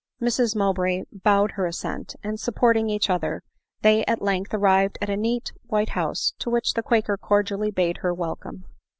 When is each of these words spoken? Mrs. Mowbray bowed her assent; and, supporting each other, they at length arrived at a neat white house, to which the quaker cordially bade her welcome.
Mrs. 0.19 0.55
Mowbray 0.55 1.03
bowed 1.11 1.51
her 1.51 1.67
assent; 1.67 2.15
and, 2.23 2.39
supporting 2.39 2.89
each 2.89 3.07
other, 3.07 3.43
they 3.83 4.03
at 4.05 4.19
length 4.19 4.51
arrived 4.51 4.97
at 4.99 5.11
a 5.11 5.15
neat 5.15 5.53
white 5.67 5.89
house, 5.89 6.33
to 6.39 6.49
which 6.49 6.73
the 6.73 6.81
quaker 6.81 7.17
cordially 7.17 7.69
bade 7.69 7.97
her 7.97 8.11
welcome. 8.11 8.65